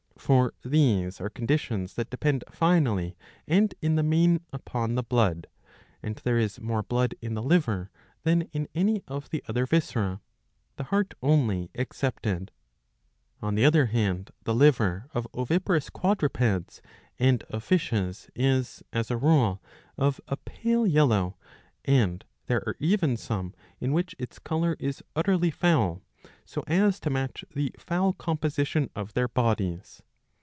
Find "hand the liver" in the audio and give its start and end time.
13.87-15.09